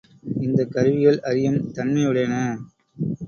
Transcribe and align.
இந்தக் 0.41 0.71
கருவிகள் 0.71 1.19
அறியும் 1.21 1.59
தன்மையுடையன. 1.73 2.35